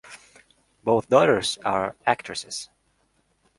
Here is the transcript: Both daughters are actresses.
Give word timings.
Both 0.83 1.09
daughters 1.09 1.59
are 1.63 1.95
actresses. 2.07 2.69